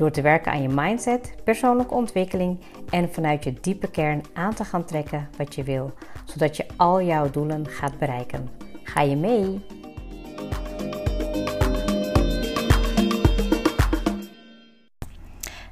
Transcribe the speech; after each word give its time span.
Door 0.00 0.10
te 0.10 0.22
werken 0.22 0.52
aan 0.52 0.62
je 0.62 0.68
mindset, 0.68 1.34
persoonlijke 1.44 1.94
ontwikkeling 1.94 2.60
en 2.90 3.12
vanuit 3.12 3.44
je 3.44 3.52
diepe 3.60 3.90
kern 3.90 4.22
aan 4.32 4.54
te 4.54 4.64
gaan 4.64 4.84
trekken 4.84 5.28
wat 5.36 5.54
je 5.54 5.62
wil, 5.62 5.92
zodat 6.24 6.56
je 6.56 6.66
al 6.76 7.02
jouw 7.02 7.30
doelen 7.30 7.66
gaat 7.68 7.98
bereiken. 7.98 8.48
Ga 8.82 9.00
je 9.00 9.16
mee? 9.16 9.60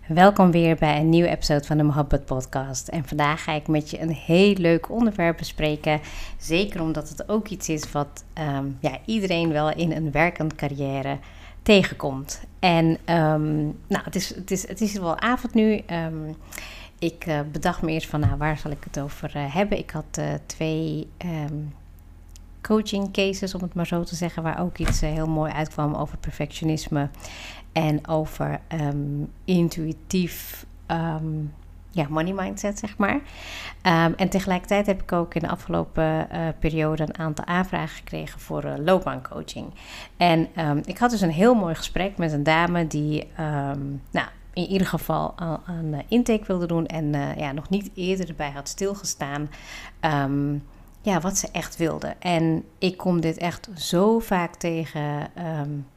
Welkom 0.07 0.51
weer 0.51 0.77
bij 0.77 1.01
een 1.01 1.09
nieuwe 1.09 1.29
episode 1.29 1.65
van 1.65 1.77
de 1.77 1.83
Mohabbat 1.83 2.25
Podcast. 2.25 2.89
En 2.89 3.05
vandaag 3.05 3.43
ga 3.43 3.53
ik 3.53 3.69
met 3.69 3.91
je 3.91 4.01
een 4.01 4.13
heel 4.13 4.55
leuk 4.55 4.91
onderwerp 4.91 5.37
bespreken. 5.37 6.01
Zeker 6.39 6.81
omdat 6.83 7.09
het 7.09 7.29
ook 7.29 7.49
iets 7.49 7.69
is 7.69 7.93
wat 7.93 8.25
ehm, 8.33 8.67
ja, 8.81 8.99
iedereen 9.05 9.53
wel 9.53 9.73
in 9.73 9.93
een 9.93 10.11
werkende 10.11 10.55
carrière 10.55 11.19
tegenkomt. 11.69 12.41
En 12.59 12.87
um, 12.87 13.79
nou, 13.87 14.05
het 14.05 14.15
is, 14.15 14.35
het, 14.35 14.51
is, 14.51 14.69
het 14.69 14.81
is 14.81 14.93
wel 14.93 15.19
avond 15.19 15.55
nu. 15.55 15.81
Um, 15.91 16.37
ik 16.99 17.27
uh, 17.27 17.41
bedacht 17.53 17.83
me 17.83 17.93
eerst 17.93 18.09
van, 18.09 18.21
nou, 18.21 18.37
waar 18.37 18.59
zal 18.59 18.71
ik 18.71 18.85
het 18.85 19.01
over 19.01 19.37
uh, 19.37 19.55
hebben? 19.55 19.79
Ik 19.79 19.91
had 19.91 20.19
uh, 20.19 20.25
twee 20.47 21.09
um, 21.25 21.75
coaching 22.63 23.13
cases, 23.13 23.55
om 23.55 23.63
het 23.63 23.75
maar 23.75 23.87
zo 23.87 24.03
te 24.03 24.15
zeggen, 24.15 24.43
waar 24.43 24.61
ook 24.61 24.79
iets 24.79 25.01
heel 25.01 25.27
mooi 25.27 25.53
uitkwam 25.53 25.95
over 25.95 26.19
perfectionisme 26.19 27.09
en 27.73 28.09
over 28.09 28.61
intuïtief 29.45 30.67
ja, 31.91 32.07
money 32.09 32.33
mindset, 32.33 32.79
zeg 32.79 32.97
maar. 32.97 33.15
Um, 33.15 34.15
en 34.15 34.29
tegelijkertijd 34.29 34.87
heb 34.87 35.03
ik 35.03 35.13
ook 35.13 35.35
in 35.35 35.41
de 35.41 35.49
afgelopen 35.49 36.29
uh, 36.33 36.49
periode 36.59 37.03
een 37.03 37.19
aantal 37.19 37.45
aanvragen 37.45 37.97
gekregen 37.97 38.41
voor 38.41 38.65
uh, 38.65 38.73
loopbaancoaching. 38.77 39.67
En 40.17 40.49
um, 40.59 40.81
ik 40.85 40.99
had 40.99 41.11
dus 41.11 41.21
een 41.21 41.31
heel 41.31 41.55
mooi 41.55 41.75
gesprek 41.75 42.19
met 42.19 42.33
een 42.33 42.43
dame 42.43 42.87
die, 42.87 43.29
um, 43.41 44.03
nou, 44.11 44.27
in 44.53 44.67
ieder 44.67 44.87
geval 44.87 45.33
al 45.37 45.61
een 45.67 45.93
uh, 45.93 45.99
intake 46.09 46.45
wilde 46.47 46.67
doen 46.67 46.87
en 46.87 47.13
ja, 47.37 47.53
nog 47.53 47.69
niet 47.69 47.91
eerder 47.95 48.29
erbij 48.29 48.51
had 48.51 48.69
stilgestaan. 48.69 49.51
Ja, 51.03 51.21
wat 51.21 51.39
ze 51.39 51.49
echt 51.53 51.77
wilde. 51.77 52.15
En 52.19 52.65
ik 52.79 52.97
kom 52.97 53.21
dit 53.21 53.37
echt 53.37 53.69
zo 53.77 54.19
vaak 54.19 54.55
tegen 54.55 55.31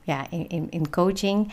ja, 0.01 0.25
in, 0.29 0.49
in, 0.49 0.67
in 0.69 0.89
coaching. 0.89 1.51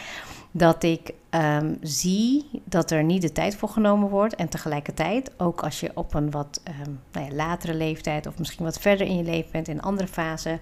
Dat 0.58 0.82
ik 0.82 1.12
um, 1.30 1.78
zie 1.82 2.62
dat 2.64 2.90
er 2.90 3.04
niet 3.04 3.22
de 3.22 3.32
tijd 3.32 3.56
voor 3.56 3.68
genomen 3.68 4.08
wordt. 4.08 4.34
En 4.34 4.48
tegelijkertijd, 4.48 5.30
ook 5.36 5.62
als 5.62 5.80
je 5.80 5.90
op 5.94 6.14
een 6.14 6.30
wat 6.30 6.62
um, 6.86 7.00
nou 7.12 7.26
ja, 7.26 7.34
latere 7.34 7.74
leeftijd 7.74 8.26
of 8.26 8.38
misschien 8.38 8.64
wat 8.64 8.78
verder 8.78 9.06
in 9.06 9.16
je 9.16 9.22
leven 9.22 9.50
bent, 9.52 9.68
in 9.68 9.76
een 9.76 9.82
andere 9.82 10.08
fase, 10.08 10.58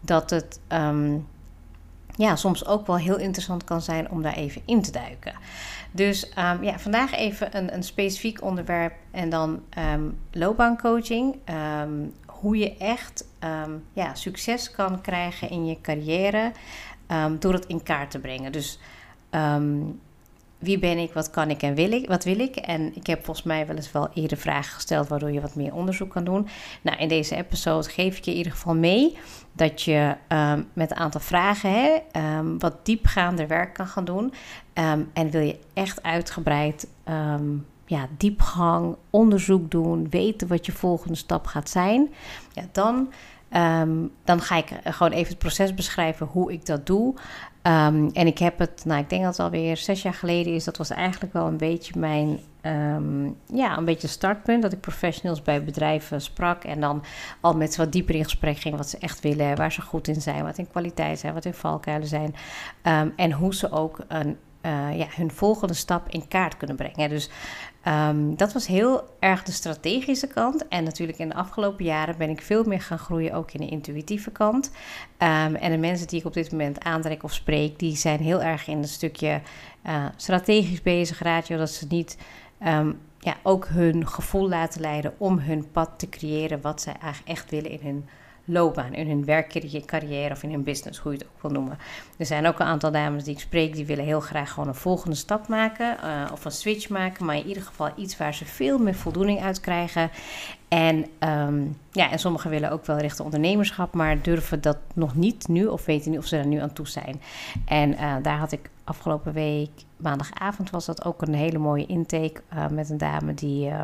dat 0.00 0.30
het 0.30 0.60
ja, 2.16 2.36
soms 2.36 2.66
ook 2.66 2.86
wel 2.86 2.96
heel 2.96 3.18
interessant 3.18 3.64
kan 3.64 3.82
zijn 3.82 4.10
om 4.10 4.22
daar 4.22 4.34
even 4.34 4.62
in 4.64 4.82
te 4.82 4.92
duiken. 4.92 5.34
Dus 5.90 6.30
ja, 6.60 6.78
vandaag 6.78 7.14
even 7.14 7.56
een, 7.56 7.74
een 7.74 7.82
specifiek 7.82 8.42
onderwerp 8.42 8.94
en 9.10 9.28
dan 9.30 9.62
um, 9.94 10.18
loopbaancoaching. 10.30 11.36
Hoe 12.26 12.56
je 12.56 12.76
echt 12.76 13.24
ja, 13.92 14.14
succes 14.14 14.70
kan 14.70 15.00
krijgen 15.00 15.50
in 15.50 15.66
je 15.66 15.80
carrière 15.80 16.52
door 17.38 17.52
het 17.52 17.66
in 17.66 17.82
kaart 17.82 18.10
te 18.10 18.18
brengen. 18.18 18.52
Dus 18.52 18.78
wie 20.58 20.78
ben 20.78 20.98
ik, 20.98 21.12
wat 21.12 21.30
kan 21.30 21.50
ik 21.50 21.62
en 21.62 21.74
wil 21.74 21.92
ik, 21.92 22.08
wat 22.08 22.24
wil 22.24 22.38
ik? 22.38 22.56
En 22.56 22.96
ik 22.96 23.06
heb 23.06 23.24
volgens 23.24 23.46
mij 23.46 23.66
wel 23.66 23.76
eens 23.76 23.92
wel 23.92 24.08
eerder 24.14 24.38
vragen 24.38 24.74
gesteld 24.74 25.08
waardoor 25.08 25.30
je 25.30 25.40
wat 25.40 25.54
meer 25.54 25.74
onderzoek 25.74 26.10
kan 26.10 26.24
doen. 26.24 26.48
Nou, 26.82 26.98
in 26.98 27.08
deze 27.08 27.36
episode 27.36 27.88
geef 27.88 28.16
ik 28.16 28.24
je 28.24 28.30
in 28.30 28.36
ieder 28.36 28.52
geval 28.52 28.74
mee 28.74 29.16
dat 29.52 29.82
je 29.82 30.16
um, 30.28 30.68
met 30.72 30.90
een 30.90 30.96
aantal 30.96 31.20
vragen 31.20 31.70
hè, 31.70 31.98
um, 32.38 32.58
wat 32.58 32.86
diepgaander 32.86 33.48
werk 33.48 33.74
kan 33.74 33.86
gaan 33.86 34.04
doen. 34.04 34.32
En 35.12 35.30
wil 35.30 35.40
je 35.40 35.58
echt 35.74 36.02
uitgebreid 36.02 36.88
ja, 37.86 38.08
diepgang, 38.16 38.96
onderzoek 39.10 39.70
doen, 39.70 40.06
weten 40.10 40.48
wat 40.48 40.66
je 40.66 40.72
volgende 40.72 41.16
stap 41.16 41.46
gaat 41.46 41.68
zijn, 41.68 42.12
ja, 42.52 42.62
dan 42.72 43.12
dan 44.24 44.40
ga 44.40 44.56
ik 44.56 44.72
gewoon 44.84 45.12
even 45.12 45.28
het 45.28 45.38
proces 45.38 45.74
beschrijven 45.74 46.26
hoe 46.26 46.52
ik 46.52 46.66
dat 46.66 46.86
doe. 46.86 47.14
Um, 47.66 48.10
en 48.12 48.26
ik 48.26 48.38
heb 48.38 48.58
het, 48.58 48.82
nou, 48.84 49.00
ik 49.00 49.10
denk 49.10 49.22
dat 49.22 49.36
het 49.36 49.46
alweer 49.46 49.76
zes 49.76 50.02
jaar 50.02 50.14
geleden 50.14 50.54
is. 50.54 50.64
Dat 50.64 50.76
was 50.76 50.90
eigenlijk 50.90 51.32
wel 51.32 51.46
een 51.46 51.56
beetje 51.56 51.98
mijn, 51.98 52.38
um, 52.62 53.36
ja, 53.46 53.76
een 53.76 53.84
beetje 53.84 54.08
startpunt. 54.08 54.62
Dat 54.62 54.72
ik 54.72 54.80
professionals 54.80 55.42
bij 55.42 55.64
bedrijven 55.64 56.20
sprak. 56.20 56.64
En 56.64 56.80
dan 56.80 57.02
al 57.40 57.56
met 57.56 57.74
ze 57.74 57.80
wat 57.80 57.92
dieper 57.92 58.14
in 58.14 58.24
gesprek 58.24 58.58
ging. 58.58 58.76
Wat 58.76 58.88
ze 58.88 58.98
echt 58.98 59.20
willen, 59.20 59.56
waar 59.56 59.72
ze 59.72 59.80
goed 59.80 60.08
in 60.08 60.20
zijn. 60.20 60.44
Wat 60.44 60.58
in 60.58 60.70
kwaliteit 60.70 61.18
zijn, 61.18 61.34
wat 61.34 61.44
in 61.44 61.54
valkuilen 61.54 62.08
zijn. 62.08 62.34
en 63.16 63.32
hoe 63.32 63.54
ze 63.54 63.70
ook 63.70 63.98
een 64.08 64.36
uh, 64.66 64.98
ja, 64.98 65.06
hun 65.10 65.30
volgende 65.30 65.74
stap 65.74 66.08
in 66.08 66.28
kaart 66.28 66.56
kunnen 66.56 66.76
brengen. 66.76 67.08
Dus 67.08 67.30
um, 67.88 68.36
dat 68.36 68.52
was 68.52 68.66
heel 68.66 69.16
erg 69.18 69.42
de 69.42 69.52
strategische 69.52 70.26
kant. 70.26 70.68
En 70.68 70.84
natuurlijk 70.84 71.18
in 71.18 71.28
de 71.28 71.34
afgelopen 71.34 71.84
jaren 71.84 72.18
ben 72.18 72.30
ik 72.30 72.42
veel 72.42 72.64
meer 72.64 72.80
gaan 72.80 72.98
groeien, 72.98 73.34
ook 73.34 73.52
in 73.52 73.60
de 73.60 73.72
intuïtieve 73.72 74.30
kant. 74.30 74.70
Um, 75.18 75.54
en 75.54 75.70
de 75.70 75.76
mensen 75.76 76.06
die 76.06 76.18
ik 76.18 76.26
op 76.26 76.34
dit 76.34 76.50
moment 76.50 76.84
aantrek 76.84 77.22
of 77.22 77.32
spreek, 77.32 77.78
die 77.78 77.96
zijn 77.96 78.20
heel 78.20 78.42
erg 78.42 78.68
in 78.68 78.78
een 78.78 78.88
stukje 78.88 79.40
uh, 79.86 80.04
strategisch 80.16 80.82
bezig, 80.82 81.22
ratio, 81.22 81.56
dat 81.56 81.70
ze 81.70 81.86
niet 81.88 82.18
um, 82.66 83.00
ja, 83.18 83.36
ook 83.42 83.66
hun 83.68 84.08
gevoel 84.08 84.48
laten 84.48 84.80
leiden 84.80 85.14
om 85.18 85.38
hun 85.38 85.70
pad 85.70 85.90
te 85.96 86.08
creëren, 86.08 86.60
wat 86.60 86.80
zij 86.80 86.94
eigenlijk 87.00 87.38
echt 87.38 87.50
willen 87.50 87.70
in 87.70 87.80
hun 87.82 88.08
loopbaan, 88.44 88.94
in 88.94 89.08
hun 89.08 89.24
werkcarrière 89.24 90.34
of 90.34 90.42
in 90.42 90.50
hun 90.50 90.62
business, 90.62 90.98
hoe 90.98 91.12
je 91.12 91.18
het 91.18 91.26
ook 91.26 91.42
wil 91.42 91.50
noemen. 91.50 91.78
Er 92.16 92.26
zijn 92.26 92.46
ook 92.46 92.58
een 92.58 92.66
aantal 92.66 92.92
dames 92.92 93.24
die 93.24 93.34
ik 93.34 93.40
spreek, 93.40 93.74
die 93.74 93.86
willen 93.86 94.04
heel 94.04 94.20
graag 94.20 94.52
gewoon 94.52 94.68
een 94.68 94.74
volgende 94.74 95.16
stap 95.16 95.48
maken 95.48 95.96
uh, 96.04 96.32
of 96.32 96.44
een 96.44 96.50
switch 96.50 96.88
maken, 96.88 97.24
maar 97.24 97.36
in 97.36 97.46
ieder 97.46 97.62
geval 97.62 97.92
iets 97.96 98.16
waar 98.16 98.34
ze 98.34 98.44
veel 98.44 98.78
meer 98.78 98.94
voldoening 98.94 99.40
uit 99.42 99.60
krijgen. 99.60 100.10
En, 100.68 101.06
um, 101.18 101.76
ja, 101.92 102.10
en 102.10 102.18
sommigen 102.18 102.50
willen 102.50 102.70
ook 102.70 102.86
wel 102.86 102.98
richting 102.98 103.24
ondernemerschap, 103.24 103.94
maar 103.94 104.22
durven 104.22 104.60
dat 104.60 104.78
nog 104.94 105.14
niet 105.14 105.48
nu 105.48 105.66
of 105.66 105.84
weten 105.84 106.10
niet 106.10 106.20
of 106.20 106.26
ze 106.26 106.36
daar 106.36 106.46
nu 106.46 106.60
aan 106.60 106.72
toe 106.72 106.88
zijn. 106.88 107.20
En 107.64 107.92
uh, 107.92 108.14
daar 108.22 108.38
had 108.38 108.52
ik 108.52 108.70
afgelopen 108.84 109.32
week, 109.32 109.70
maandagavond 109.96 110.70
was 110.70 110.84
dat 110.84 111.04
ook 111.04 111.22
een 111.22 111.34
hele 111.34 111.58
mooie 111.58 111.86
intake 111.86 112.42
uh, 112.54 112.68
met 112.68 112.90
een 112.90 112.98
dame 112.98 113.34
die 113.34 113.68
uh, 113.68 113.82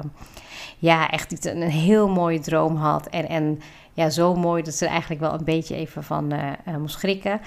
ja, 0.78 1.10
echt 1.10 1.46
een, 1.46 1.62
heel 1.62 2.08
mooie 2.08 2.40
droom 2.40 2.76
had. 2.76 3.06
En, 3.06 3.28
en 3.28 3.60
ja, 3.92 4.10
zo 4.10 4.34
mooi 4.34 4.62
dat 4.62 4.74
ze 4.74 4.84
er 4.84 4.90
eigenlijk 4.90 5.20
wel 5.20 5.32
een 5.32 5.44
beetje 5.44 5.74
even 5.74 6.04
van 6.04 6.32
uh, 6.32 6.76
moest 6.78 6.98
schrikken. 6.98 7.40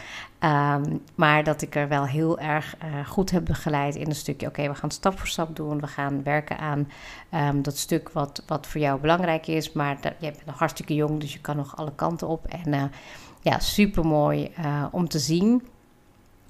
Um, 0.43 1.01
maar 1.15 1.43
dat 1.43 1.61
ik 1.61 1.75
er 1.75 1.87
wel 1.87 2.05
heel 2.05 2.39
erg 2.39 2.75
uh, 2.83 3.07
goed 3.07 3.31
heb 3.31 3.45
begeleid 3.45 3.95
in 3.95 4.07
een 4.07 4.15
stukje. 4.15 4.47
Oké, 4.47 4.67
we 4.67 4.75
gaan 4.75 4.91
stap 4.91 5.19
voor 5.19 5.27
stap 5.27 5.55
doen. 5.55 5.79
We 5.79 5.87
gaan 5.87 6.23
werken 6.23 6.57
aan 6.57 6.91
um, 7.33 7.61
dat 7.61 7.77
stuk 7.77 8.09
wat, 8.09 8.43
wat 8.47 8.67
voor 8.67 8.81
jou 8.81 8.99
belangrijk 8.99 9.47
is. 9.47 9.71
Maar 9.71 10.01
dat, 10.01 10.13
je 10.19 10.31
bent 10.31 10.45
nog 10.45 10.59
hartstikke 10.59 10.95
jong, 10.95 11.19
dus 11.19 11.33
je 11.33 11.39
kan 11.39 11.55
nog 11.55 11.77
alle 11.77 11.91
kanten 11.95 12.27
op. 12.27 12.45
En 12.45 12.91
ja, 13.41 13.59
super 13.59 14.05
mooi 14.05 14.51
om 14.91 15.07
te 15.07 15.19
zien 15.19 15.67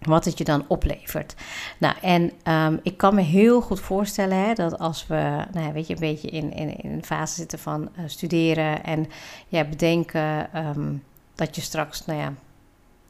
wat 0.02 0.26
het 0.26 0.38
je 0.38 0.44
dan 0.44 0.66
oplevert. 0.68 1.36
Nou, 1.78 1.96
en 2.02 2.32
um, 2.54 2.80
ik 2.84 2.98
kan 2.98 3.16
me 3.16 3.22
heel 3.22 3.62
goed 3.62 3.80
voorstellen 3.80 4.38
hè, 4.38 4.54
dat 4.54 4.80
als 4.80 5.08
we, 5.08 5.46
nou 5.52 5.74
weet 5.74 5.88
je, 5.88 5.94
een 5.94 6.00
beetje 6.00 6.30
in, 6.30 6.54
in, 6.54 6.84
in 6.84 6.92
een 6.92 7.06
fase 7.06 7.34
zitten 7.34 7.60
van 7.60 7.90
studeren 8.06 8.84
en 8.84 9.08
ja, 9.48 9.64
bedenken 9.64 10.50
dat 11.36 11.56
je 11.56 11.62
straks, 11.62 12.06
nou 12.06 12.20
ja, 12.20 12.34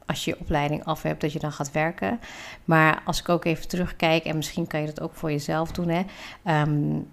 als 0.06 0.24
je 0.24 0.30
je 0.30 0.40
opleiding 0.40 0.84
af 0.84 1.02
hebt, 1.02 1.20
dat 1.20 1.32
je 1.32 1.38
dan 1.38 1.52
gaat 1.52 1.72
werken. 1.72 2.20
Maar 2.64 3.02
als 3.04 3.20
ik 3.20 3.28
ook 3.28 3.44
even 3.44 3.68
terugkijk, 3.68 4.24
en 4.24 4.36
misschien 4.36 4.66
kan 4.66 4.80
je 4.80 4.86
dat 4.86 5.00
ook 5.00 5.14
voor 5.14 5.30
jezelf 5.30 5.72
doen, 5.72 5.88
hè. 5.88 6.02
Um, 6.62 7.06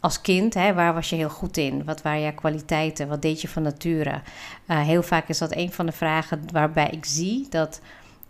als 0.00 0.20
kind, 0.20 0.54
hè, 0.54 0.74
waar 0.74 0.94
was 0.94 1.10
je 1.10 1.16
heel 1.16 1.30
goed 1.30 1.56
in? 1.56 1.84
Wat 1.84 2.02
waren 2.02 2.20
je 2.20 2.34
kwaliteiten? 2.34 3.08
Wat 3.08 3.22
deed 3.22 3.40
je 3.40 3.48
van 3.48 3.62
nature? 3.62 4.20
Uh, 4.66 4.80
heel 4.80 5.02
vaak 5.02 5.28
is 5.28 5.38
dat 5.38 5.56
een 5.56 5.72
van 5.72 5.86
de 5.86 5.92
vragen 5.92 6.42
waarbij 6.52 6.88
ik 6.90 7.04
zie 7.04 7.46
dat 7.50 7.80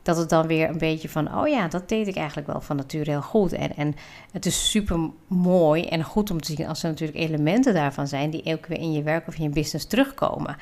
dat 0.07 0.17
het 0.17 0.29
dan 0.29 0.47
weer 0.47 0.69
een 0.69 0.79
beetje 0.79 1.09
van, 1.09 1.39
oh 1.39 1.49
ja, 1.49 1.69
dat 1.69 1.89
deed 1.89 2.07
ik 2.07 2.17
eigenlijk 2.17 2.47
wel 2.47 2.61
van 2.61 2.77
nature 2.77 3.11
heel 3.11 3.23
goed. 3.23 3.53
En, 3.53 3.77
en 3.77 3.95
het 4.33 4.47
is 4.47 4.71
super 4.71 5.11
mooi 5.27 5.85
en 5.85 6.05
goed 6.05 6.31
om 6.31 6.41
te 6.41 6.53
zien 6.53 6.67
als 6.67 6.83
er 6.83 6.89
natuurlijk 6.89 7.19
elementen 7.19 7.75
daarvan 7.75 8.09
zijn 8.09 8.31
die 8.31 8.43
elke 8.43 8.69
weer 8.69 8.79
in 8.79 8.93
je 8.93 9.03
werk 9.03 9.29
of 9.29 9.37
in 9.37 9.43
je 9.43 9.49
business 9.49 9.87
terugkomen. 9.87 10.57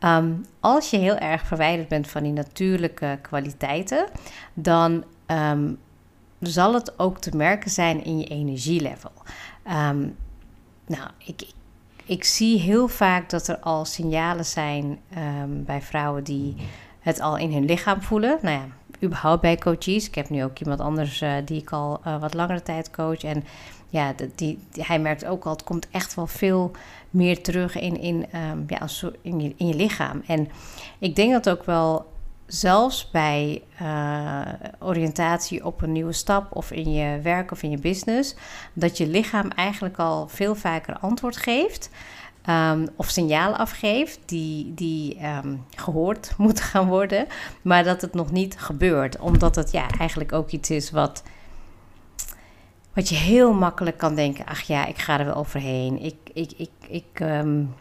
Um, 0.00 0.44
als 0.60 0.90
je 0.90 0.96
heel 0.96 1.16
erg 1.16 1.46
verwijderd 1.46 1.88
bent 1.88 2.08
van 2.08 2.22
die 2.22 2.32
natuurlijke 2.32 3.18
kwaliteiten, 3.22 4.06
dan 4.54 5.04
um, 5.26 5.78
zal 6.40 6.74
het 6.74 6.98
ook 6.98 7.18
te 7.18 7.36
merken 7.36 7.70
zijn 7.70 8.04
in 8.04 8.18
je 8.18 8.26
energielevel. 8.26 9.12
Ehm, 9.62 10.08
nou, 10.86 11.10
ik, 11.18 11.46
ik 12.04 12.24
zie 12.24 12.60
heel 12.60 12.88
vaak 12.88 13.30
dat 13.30 13.48
er 13.48 13.58
al 13.58 13.84
signalen 13.84 14.44
zijn 14.44 14.98
ehm, 15.10 15.64
bij 15.64 15.82
vrouwen 15.82 16.24
die 16.24 16.56
het 17.00 17.20
al 17.20 17.36
in 17.36 17.52
hun 17.52 17.64
lichaam 17.64 18.02
voelen. 18.02 18.38
Nou 18.42 18.56
ja, 18.56 18.66
überhaupt 19.02 19.40
bij 19.40 19.56
coaches. 19.56 20.06
Ik 20.06 20.14
heb 20.14 20.30
nu 20.30 20.44
ook 20.44 20.58
iemand 20.58 20.80
anders 20.80 21.22
uh, 21.22 21.32
die 21.44 21.60
ik 21.60 21.70
al 21.72 22.00
uh, 22.06 22.20
wat 22.20 22.34
langere 22.34 22.62
tijd 22.62 22.90
coach. 22.90 23.24
En 23.24 23.44
ja, 23.88 24.14
die, 24.34 24.58
hij 24.72 24.98
merkt 24.98 25.24
ook 25.24 25.44
al, 25.44 25.52
het 25.52 25.64
komt 25.64 25.88
echt 25.90 26.14
wel 26.14 26.26
veel 26.26 26.70
meer 27.10 27.42
terug 27.42 27.78
in, 27.78 28.00
in, 28.00 28.26
um, 28.50 28.64
ja, 28.66 28.88
in, 29.22 29.40
je, 29.40 29.54
in 29.56 29.66
je 29.66 29.74
lichaam. 29.74 30.22
En 30.26 30.48
ik 30.98 31.16
denk 31.16 31.32
dat 31.32 31.48
ook 31.48 31.64
wel 31.64 32.14
zelfs 32.46 33.10
bij 33.10 33.62
uh, 33.82 34.40
oriëntatie 34.78 35.64
op 35.64 35.82
een 35.82 35.92
nieuwe 35.92 36.12
stap 36.12 36.56
of 36.56 36.70
in 36.70 36.92
je 36.92 37.20
werk 37.20 37.50
of 37.50 37.62
in 37.62 37.70
je 37.70 37.78
business, 37.78 38.34
dat 38.72 38.98
je 38.98 39.06
lichaam 39.06 39.48
eigenlijk 39.48 39.98
al 39.98 40.28
veel 40.28 40.54
vaker 40.54 40.98
antwoord 40.98 41.36
geeft. 41.36 41.90
Um, 42.48 42.88
of 42.96 43.08
signalen 43.08 43.58
afgeeft 43.58 44.18
die, 44.24 44.74
die 44.74 45.24
um, 45.24 45.64
gehoord 45.76 46.32
moeten 46.38 46.64
gaan 46.64 46.88
worden, 46.88 47.26
maar 47.62 47.84
dat 47.84 48.00
het 48.00 48.14
nog 48.14 48.30
niet 48.30 48.58
gebeurt, 48.58 49.18
omdat 49.18 49.54
het 49.56 49.70
ja, 49.70 49.88
eigenlijk 49.98 50.32
ook 50.32 50.50
iets 50.50 50.70
is 50.70 50.90
wat, 50.90 51.22
wat 52.92 53.08
je 53.08 53.14
heel 53.14 53.52
makkelijk 53.52 53.98
kan 53.98 54.14
denken: 54.14 54.46
ach 54.46 54.60
ja, 54.60 54.86
ik 54.86 54.98
ga 54.98 55.18
er 55.18 55.24
wel 55.24 55.34
overheen. 55.34 56.02
Ik, 56.02 56.16
ik, 56.32 56.52
ik, 56.56 56.70
ik, 56.88 57.20
um, 57.20 57.74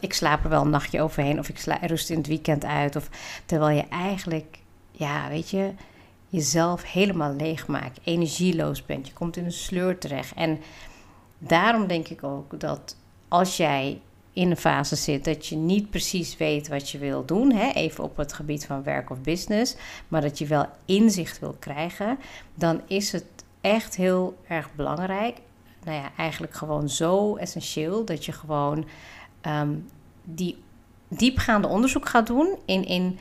ik 0.00 0.14
slaap 0.14 0.44
er 0.44 0.50
wel 0.50 0.62
een 0.62 0.70
nachtje 0.70 1.02
overheen, 1.02 1.38
of 1.38 1.48
ik 1.48 1.78
rust 1.80 2.10
in 2.10 2.16
het 2.18 2.26
weekend 2.26 2.64
uit. 2.64 2.96
Of, 2.96 3.08
terwijl 3.46 3.76
je 3.76 3.88
eigenlijk, 3.88 4.58
ja, 4.90 5.28
weet 5.28 5.50
je, 5.50 5.72
jezelf 6.28 6.92
helemaal 6.92 7.34
leeg 7.34 7.66
maakt, 7.66 8.00
energieloos 8.04 8.86
bent. 8.86 9.06
Je 9.06 9.12
komt 9.12 9.36
in 9.36 9.44
een 9.44 9.52
sleur 9.52 9.98
terecht. 9.98 10.34
En 10.34 10.60
daarom 11.38 11.86
denk 11.86 12.08
ik 12.08 12.24
ook 12.24 12.60
dat 12.60 12.96
als 13.28 13.56
jij 13.56 14.00
in 14.32 14.50
een 14.50 14.56
fase 14.56 14.96
zit 14.96 15.24
dat 15.24 15.46
je 15.46 15.56
niet 15.56 15.90
precies 15.90 16.36
weet 16.36 16.68
wat 16.68 16.90
je 16.90 16.98
wil 16.98 17.24
doen, 17.24 17.52
hè, 17.52 17.70
even 17.70 18.04
op 18.04 18.16
het 18.16 18.32
gebied 18.32 18.66
van 18.66 18.82
werk 18.82 19.10
of 19.10 19.20
business, 19.20 19.76
maar 20.08 20.20
dat 20.20 20.38
je 20.38 20.46
wel 20.46 20.66
inzicht 20.84 21.38
wil 21.38 21.56
krijgen, 21.58 22.18
dan 22.54 22.80
is 22.86 23.12
het 23.12 23.24
echt 23.60 23.96
heel 23.96 24.36
erg 24.48 24.74
belangrijk. 24.74 25.36
Nou 25.84 25.96
ja, 25.96 26.10
eigenlijk 26.16 26.54
gewoon 26.54 26.88
zo 26.88 27.36
essentieel 27.36 28.04
dat 28.04 28.24
je 28.24 28.32
gewoon 28.32 28.84
um, 29.46 29.88
die 30.24 30.62
diepgaande 31.08 31.68
onderzoek 31.68 32.08
gaat 32.08 32.26
doen 32.26 32.56
in, 32.64 32.84
in 32.84 33.18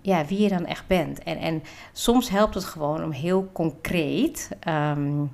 ja, 0.00 0.24
wie 0.24 0.40
je 0.40 0.48
dan 0.48 0.66
echt 0.66 0.86
bent. 0.86 1.22
En, 1.22 1.38
en 1.38 1.62
soms 1.92 2.28
helpt 2.28 2.54
het 2.54 2.64
gewoon 2.64 3.04
om 3.04 3.10
heel 3.10 3.48
concreet 3.52 4.50
um, 4.68 5.32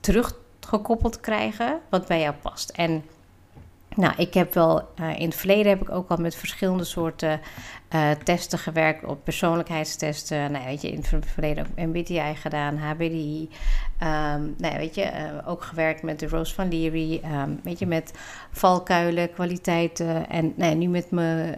teruggekoppeld 0.00 0.38
te 0.40 0.49
krijgen 1.20 1.80
wat 1.88 2.06
bij 2.06 2.20
jou 2.20 2.34
past. 2.42 2.70
En 2.70 3.04
nou, 3.96 4.14
ik 4.16 4.34
heb 4.34 4.54
wel 4.54 4.88
uh, 5.00 5.18
in 5.18 5.28
het 5.28 5.34
verleden 5.34 5.68
heb 5.68 5.82
ik 5.82 5.90
ook 5.90 6.08
al 6.08 6.16
met 6.16 6.34
verschillende 6.34 6.84
soorten 6.84 7.40
uh, 7.94 8.10
testen 8.10 8.58
gewerkt 8.58 9.04
op 9.04 9.24
persoonlijkheidstesten. 9.24 10.52
Nou, 10.52 10.64
weet 10.64 10.82
je, 10.82 10.90
in 10.90 11.04
het 11.10 11.26
verleden 11.26 11.66
ook 11.66 11.86
MBTI 11.86 12.34
gedaan, 12.34 12.76
HBDI. 12.76 13.48
Um, 14.02 14.54
nou, 14.58 14.76
weet 14.76 14.94
je, 14.94 15.02
uh, 15.02 15.48
ook 15.48 15.62
gewerkt 15.62 16.02
met 16.02 16.18
de 16.18 16.28
Rose 16.28 16.54
van 16.54 16.68
Leary. 16.68 17.20
Um, 17.24 17.60
weet 17.62 17.78
je, 17.78 17.86
met 17.86 18.12
valkuilen, 18.50 19.32
kwaliteiten. 19.32 20.28
En 20.28 20.52
nou, 20.56 20.74
nu 20.74 20.86
met 20.86 21.10
me, 21.10 21.54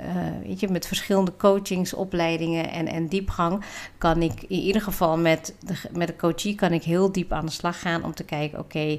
weet 0.47 0.61
je, 0.61 0.69
met 0.69 0.87
verschillende 0.87 1.37
coachingsopleidingen 1.37 2.71
en, 2.71 2.87
en 2.87 3.07
diepgang 3.07 3.65
kan 3.99 4.23
ik 4.23 4.43
in 4.43 4.61
ieder 4.61 4.83
geval 4.83 5.19
met 5.19 5.55
de, 5.61 5.75
met 5.93 6.09
de 6.09 6.17
coachie 6.17 6.55
kan 6.55 6.73
ik 6.73 6.83
heel 6.83 7.13
diep 7.13 7.33
aan 7.33 7.47
de 7.47 7.53
slag 7.53 7.81
gaan 7.81 8.05
om 8.05 8.15
te 8.15 8.25
kijken, 8.25 8.59
oké, 8.59 8.99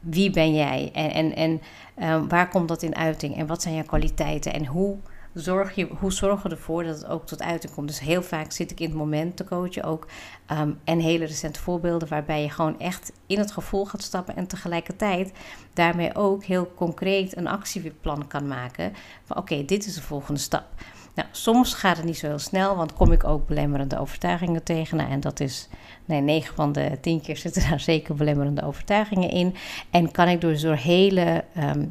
wie 0.00 0.30
ben 0.30 0.54
jij 0.54 0.90
en, 0.92 1.10
en, 1.10 1.34
en 1.34 1.60
um, 2.08 2.28
waar 2.28 2.48
komt 2.48 2.68
dat 2.68 2.82
in 2.82 2.96
uiting 2.96 3.36
en 3.36 3.46
wat 3.46 3.62
zijn 3.62 3.74
jouw 3.74 3.84
kwaliteiten 3.84 4.52
en 4.52 4.66
hoe 4.66 4.96
zorg 5.34 5.74
je, 5.74 5.88
hoe 5.98 6.12
zorg 6.12 6.42
je 6.42 6.48
ervoor 6.48 6.84
dat 6.84 6.96
het 6.96 7.06
ook 7.06 7.26
tot 7.26 7.42
uiting 7.42 7.74
komt. 7.74 7.88
Dus 7.88 8.00
heel 8.00 8.22
vaak 8.22 8.52
zit 8.52 8.70
ik 8.70 8.80
in 8.80 8.88
het 8.88 8.96
moment 8.96 9.36
te 9.36 9.44
coachen 9.44 9.82
ook 9.82 10.06
um, 10.52 10.78
en 10.84 10.98
hele 10.98 11.24
recente 11.24 11.60
voorbeelden 11.60 12.08
waarbij 12.08 12.42
je 12.42 12.50
gewoon 12.50 12.78
echt 12.78 13.12
in 13.26 13.38
het 13.38 13.52
gevoel 13.52 13.84
gaat 13.84 14.02
stappen 14.02 14.36
en 14.36 14.46
tegelijkertijd 14.46 15.32
daarmee 15.72 16.14
ook 16.14 16.44
heel 16.44 16.72
concreet 16.74 17.36
een 17.36 17.46
actieplan 17.46 18.26
kan 18.26 18.48
maken 18.48 18.92
van 19.24 19.36
oké, 19.36 19.64
dit 19.64 19.86
is 19.86 19.94
de 19.94 20.02
volgende 20.02 20.40
stap. 20.40 20.66
Nou, 21.14 21.28
soms 21.30 21.74
gaat 21.74 21.96
het 21.96 22.06
niet 22.06 22.18
zo 22.18 22.26
heel 22.26 22.38
snel, 22.38 22.76
want 22.76 22.92
kom 22.92 23.12
ik 23.12 23.24
ook 23.24 23.46
belemmerende 23.46 23.98
overtuigingen 23.98 24.62
tegen. 24.62 24.96
Nou, 24.96 25.10
en 25.10 25.20
dat 25.20 25.40
is, 25.40 25.68
nee, 26.04 26.20
9 26.20 26.54
van 26.54 26.72
de 26.72 26.98
10 27.00 27.20
keer 27.20 27.36
zitten 27.36 27.68
daar 27.68 27.80
zeker 27.90 28.14
belemmerende 28.14 28.62
overtuigingen 28.62 29.30
in. 29.30 29.54
En 29.90 30.10
kan 30.10 30.28
ik 30.28 30.40
dus 30.40 30.60
door 30.60 30.74
hele 30.74 31.44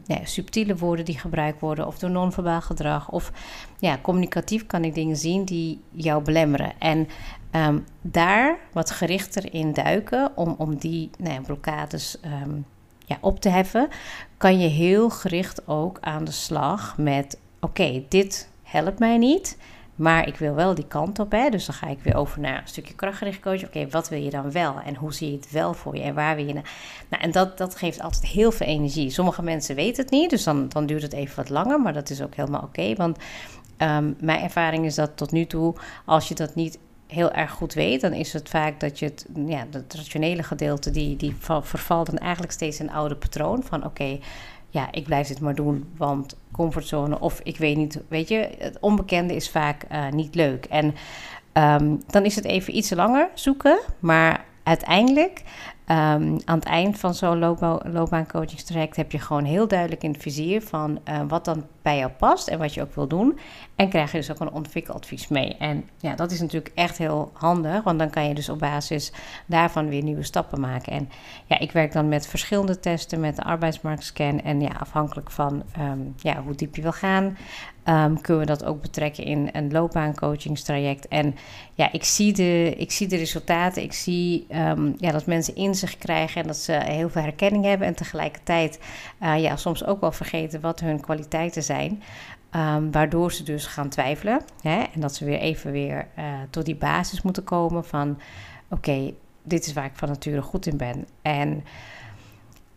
ja, 0.05 0.19
subtiele 0.23 0.75
woorden 0.75 1.05
die 1.05 1.19
gebruikt 1.19 1.59
worden, 1.59 1.87
of 1.87 1.99
door 1.99 2.09
non-verbaal 2.09 2.61
gedrag, 2.61 3.09
of 3.09 3.31
ja, 3.79 3.99
communicatief 4.01 4.65
kan 4.65 4.83
ik 4.83 4.93
dingen 4.93 5.17
zien 5.17 5.45
die 5.45 5.81
jou 5.91 6.23
belemmeren. 6.23 6.71
En 6.79 7.07
um, 7.51 7.85
daar 8.01 8.57
wat 8.71 8.91
gerichter 8.91 9.53
in 9.53 9.73
duiken 9.73 10.31
om, 10.35 10.55
om 10.57 10.77
die 10.77 11.09
nou 11.17 11.41
blokkades. 11.41 12.17
Um, 12.43 12.65
ja, 13.05 13.17
op 13.21 13.39
te 13.39 13.49
heffen, 13.49 13.89
kan 14.37 14.59
je 14.59 14.67
heel 14.67 15.09
gericht 15.09 15.67
ook 15.67 15.97
aan 16.01 16.23
de 16.23 16.31
slag 16.31 16.97
met: 16.97 17.39
oké, 17.59 18.03
dit 18.09 18.48
helpt 18.71 18.99
mij 18.99 19.17
niet. 19.17 19.57
Maar 19.95 20.27
ik 20.27 20.35
wil 20.35 20.53
wel 20.53 20.75
die 20.75 20.87
kant 20.87 21.19
op. 21.19 21.31
Hè? 21.31 21.49
Dus 21.49 21.65
dan 21.65 21.75
ga 21.75 21.87
ik 21.87 21.99
weer 22.01 22.15
over 22.15 22.39
naar 22.39 22.61
een 22.61 22.67
stukje 22.67 22.93
krachtgericht 22.93 23.39
coach. 23.39 23.63
Oké, 23.63 23.87
wat 23.89 24.09
wil 24.09 24.21
je 24.21 24.29
dan 24.29 24.51
wel? 24.51 24.79
En 24.85 24.95
hoe 24.95 25.13
zie 25.13 25.31
je 25.31 25.35
het 25.35 25.51
wel 25.51 25.73
voor 25.73 25.95
je? 25.95 26.01
En 26.01 26.13
waar 26.13 26.35
wil 26.35 26.45
je 26.45 26.53
naar? 26.53 26.71
Nou, 27.09 27.23
en 27.23 27.31
dat, 27.31 27.57
dat 27.57 27.75
geeft 27.75 28.01
altijd 28.01 28.25
heel 28.25 28.51
veel 28.51 28.67
energie. 28.67 29.09
Sommige 29.09 29.41
mensen 29.41 29.75
weten 29.75 30.03
het 30.03 30.11
niet. 30.11 30.29
Dus 30.29 30.43
dan, 30.43 30.69
dan 30.69 30.85
duurt 30.85 31.01
het 31.01 31.13
even 31.13 31.35
wat 31.35 31.49
langer. 31.49 31.81
Maar 31.81 31.93
dat 31.93 32.09
is 32.09 32.21
ook 32.21 32.35
helemaal 32.35 32.61
oké. 32.61 32.95
want 32.95 33.17
um, 33.77 34.15
mijn 34.19 34.41
ervaring 34.41 34.85
is 34.85 34.95
dat 34.95 35.17
tot 35.17 35.31
nu 35.31 35.45
toe, 35.45 35.75
als 36.05 36.27
je 36.27 36.35
dat 36.35 36.55
niet 36.55 36.79
heel 37.07 37.31
erg 37.31 37.51
goed 37.51 37.73
weet, 37.73 38.01
dan 38.01 38.13
is 38.13 38.33
het 38.33 38.49
vaak 38.49 38.79
dat 38.79 38.99
je 38.99 39.05
het, 39.05 39.25
ja, 39.45 39.65
het 39.71 39.93
rationele 39.93 40.43
gedeelte, 40.43 40.91
die, 40.91 41.15
die 41.15 41.35
vervalt 41.61 42.05
dan 42.05 42.17
eigenlijk 42.17 42.51
steeds 42.51 42.79
een 42.79 42.91
oude 42.91 43.15
patroon 43.15 43.63
van 43.63 43.85
oké, 43.85 44.19
ja, 44.69 44.91
ik 44.91 45.03
blijf 45.03 45.27
dit 45.27 45.39
maar 45.39 45.55
doen, 45.55 45.89
want 45.97 46.37
comfortzone 46.51 47.19
of 47.19 47.39
ik 47.43 47.57
weet 47.57 47.77
niet, 47.77 48.01
weet 48.07 48.27
je, 48.27 48.49
het 48.57 48.77
onbekende 48.79 49.35
is 49.35 49.49
vaak 49.49 49.85
uh, 49.91 50.09
niet 50.09 50.35
leuk. 50.35 50.65
En 50.65 50.95
um, 51.53 52.01
dan 52.07 52.25
is 52.25 52.35
het 52.35 52.45
even 52.45 52.77
iets 52.77 52.89
langer 52.89 53.29
zoeken, 53.33 53.79
maar 53.99 54.45
uiteindelijk 54.63 55.41
aan 55.89 56.39
het 56.45 56.63
eind 56.63 56.99
van 56.99 57.13
zo'n 57.13 57.39
loopbaan, 57.39 57.79
loopbaancoachingstraject 57.83 58.95
heb 58.95 59.11
je 59.11 59.19
gewoon 59.19 59.43
heel 59.43 59.67
duidelijk 59.67 60.03
in 60.03 60.11
het 60.11 60.21
vizier 60.21 60.61
van 60.61 60.99
uh, 61.09 61.21
wat 61.27 61.45
dan 61.45 61.65
bij 61.81 61.97
jou 61.97 62.11
past 62.11 62.47
en 62.47 62.59
wat 62.59 62.73
je 62.73 62.81
ook 62.81 62.95
wil 62.95 63.07
doen. 63.07 63.39
En 63.75 63.89
krijg 63.89 64.11
je 64.11 64.17
dus 64.17 64.31
ook 64.31 64.39
een 64.39 64.51
ontwikkeladvies 64.51 65.27
mee. 65.27 65.55
En 65.57 65.89
ja, 65.97 66.15
dat 66.15 66.31
is 66.31 66.41
natuurlijk 66.41 66.71
echt 66.75 66.97
heel 66.97 67.31
handig, 67.33 67.83
want 67.83 67.99
dan 67.99 68.09
kan 68.09 68.27
je 68.27 68.33
dus 68.33 68.49
op 68.49 68.59
basis 68.59 69.11
daarvan 69.45 69.89
weer 69.89 70.03
nieuwe 70.03 70.23
stappen 70.23 70.59
maken. 70.59 70.93
En 70.93 71.09
ja, 71.45 71.59
ik 71.59 71.71
werk 71.71 71.91
dan 71.91 72.09
met 72.09 72.27
verschillende 72.27 72.79
testen, 72.79 73.19
met 73.19 73.35
de 73.35 73.43
arbeidsmarktscan. 73.43 74.41
En 74.41 74.61
ja, 74.61 74.71
afhankelijk 74.79 75.31
van 75.31 75.63
um, 75.79 76.13
ja, 76.17 76.41
hoe 76.41 76.55
diep 76.55 76.75
je 76.75 76.81
wil 76.81 76.91
gaan, 76.91 77.37
um, 77.89 78.21
kunnen 78.21 78.45
we 78.45 78.51
dat 78.51 78.65
ook 78.65 78.81
betrekken 78.81 79.23
in 79.23 79.49
een 79.51 79.71
loopbaancoachingstraject. 79.71 81.07
En 81.07 81.35
ja, 81.73 81.91
ik 81.91 82.03
zie 82.03 82.33
de, 82.33 82.73
ik 82.77 82.91
zie 82.91 83.07
de 83.07 83.17
resultaten. 83.17 83.83
Ik 83.83 83.93
zie 83.93 84.45
um, 84.55 84.95
ja, 84.97 85.11
dat 85.11 85.25
mensen 85.25 85.55
inzicht 85.55 85.97
krijgen 85.97 86.41
en 86.41 86.47
dat 86.47 86.57
ze 86.57 86.71
heel 86.71 87.09
veel 87.09 87.21
herkenning 87.21 87.65
hebben. 87.65 87.87
En 87.87 87.95
tegelijkertijd 87.95 88.79
uh, 89.21 89.41
ja, 89.41 89.55
soms 89.55 89.85
ook 89.85 90.01
wel 90.01 90.11
vergeten 90.11 90.61
wat 90.61 90.79
hun 90.79 90.99
kwaliteiten 90.99 91.63
zijn. 91.63 92.01
Um, 92.55 92.91
waardoor 92.91 93.31
ze 93.31 93.43
dus 93.43 93.65
gaan 93.65 93.89
twijfelen. 93.89 94.41
Hè? 94.61 94.83
En 94.93 95.01
dat 95.01 95.15
ze 95.15 95.25
weer 95.25 95.39
even 95.39 95.71
weer 95.71 96.07
uh, 96.17 96.23
tot 96.49 96.65
die 96.65 96.75
basis 96.75 97.21
moeten 97.21 97.43
komen 97.43 97.85
van... 97.85 98.19
oké, 98.69 99.13
dit 99.43 99.65
is 99.65 99.73
waar 99.73 99.85
ik 99.85 99.95
van 99.95 100.07
nature 100.07 100.41
goed 100.41 100.65
in 100.65 100.77
ben. 100.77 101.07
En 101.21 101.63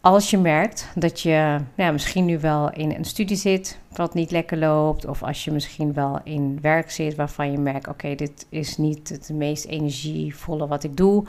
als 0.02 0.30
je 0.30 0.38
merkt 0.38 0.88
dat 0.94 1.20
je 1.20 1.58
ja, 1.74 1.90
misschien 1.90 2.24
nu 2.24 2.38
wel 2.38 2.70
in 2.72 2.92
een 2.92 3.04
studie 3.04 3.36
zit 3.36 3.78
wat 3.92 4.14
niet 4.14 4.30
lekker 4.30 4.58
loopt, 4.58 5.06
of 5.06 5.22
als 5.22 5.44
je 5.44 5.50
misschien 5.50 5.92
wel 5.92 6.20
in 6.24 6.58
werk 6.60 6.90
zit 6.90 7.14
waarvan 7.14 7.50
je 7.50 7.58
merkt: 7.58 7.88
oké, 7.88 8.14
dit 8.14 8.46
is 8.48 8.76
niet 8.76 9.08
het 9.08 9.30
meest 9.32 9.64
energievolle 9.64 10.66
wat 10.66 10.84
ik 10.84 10.96
doe, 10.96 11.24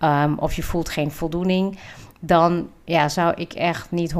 um, 0.00 0.38
of 0.38 0.54
je 0.54 0.62
voelt 0.62 0.88
geen 0.88 1.10
voldoening, 1.10 1.78
dan 2.20 2.68
ja, 2.84 3.08
zou 3.08 3.34
ik 3.34 3.52
echt 3.52 3.90
niet 3.90 4.14
100% 4.14 4.16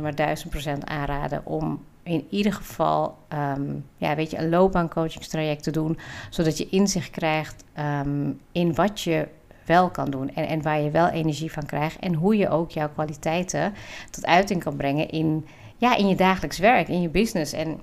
maar 0.00 0.36
1000% 0.76 0.84
aanraden 0.84 1.46
om 1.46 1.80
in 2.02 2.26
ieder 2.30 2.52
geval 2.52 3.18
um, 3.56 3.84
ja, 3.96 4.14
weet 4.14 4.30
je, 4.30 4.38
een 4.38 4.48
loopbaancoachingstraject 4.48 5.62
te 5.62 5.70
doen, 5.70 5.98
zodat 6.30 6.58
je 6.58 6.68
inzicht 6.68 7.10
krijgt 7.10 7.64
um, 7.78 8.40
in 8.52 8.74
wat 8.74 9.00
je 9.00 9.28
wel 9.68 9.90
kan 9.90 10.10
doen. 10.10 10.34
En, 10.34 10.46
en 10.46 10.62
waar 10.62 10.80
je 10.80 10.90
wel 10.90 11.08
energie 11.08 11.52
van 11.52 11.66
krijgt. 11.66 11.98
En 11.98 12.14
hoe 12.14 12.36
je 12.36 12.48
ook 12.48 12.70
jouw 12.70 12.88
kwaliteiten 12.88 13.74
tot 14.10 14.26
uiting 14.26 14.62
kan 14.62 14.76
brengen 14.76 15.10
in, 15.10 15.46
ja, 15.76 15.96
in 15.96 16.08
je 16.08 16.16
dagelijks 16.16 16.58
werk, 16.58 16.88
in 16.88 17.00
je 17.00 17.08
business. 17.08 17.52
En 17.52 17.80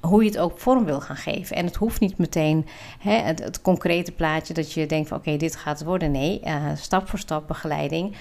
hoe 0.00 0.22
je 0.22 0.28
het 0.28 0.38
ook 0.38 0.58
vorm 0.58 0.84
wil 0.84 1.00
gaan 1.00 1.16
geven. 1.16 1.56
En 1.56 1.64
het 1.64 1.76
hoeft 1.76 2.00
niet 2.00 2.18
meteen 2.18 2.66
hè, 2.98 3.12
het, 3.12 3.60
concrete 3.62 4.12
plaatje 4.12 4.54
dat 4.54 4.72
je 4.72 4.86
denkt 4.86 5.08
van 5.08 5.18
oké, 5.18 5.36
dit 5.36 5.56
gaat 5.56 5.84
worden. 5.84 6.10
Nee, 6.10 6.40
uh, 6.44 6.66
stap 6.74 7.08
voor 7.08 7.18
stap 7.18 7.48
begeleiding. 7.48 8.16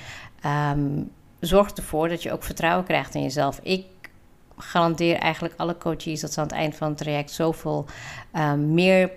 Um, 0.45 1.11
zorgt 1.39 1.77
ervoor 1.77 2.09
dat 2.09 2.23
je 2.23 2.31
ook 2.31 2.43
vertrouwen 2.43 2.85
krijgt 2.85 3.15
in 3.15 3.21
jezelf. 3.21 3.59
Ik 3.63 3.85
garandeer 4.57 5.17
eigenlijk 5.17 5.53
alle 5.57 5.77
coaches 5.77 6.19
dat 6.19 6.33
ze 6.33 6.39
aan 6.39 6.45
het 6.45 6.55
eind 6.55 6.75
van 6.75 6.87
het 6.87 6.97
traject 6.97 7.31
zoveel 7.31 7.85
um, 8.33 8.73
meer 8.73 9.11